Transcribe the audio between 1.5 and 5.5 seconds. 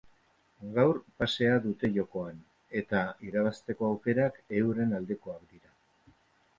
dute jokoan, eta irabazteko aukerak euren aldekoak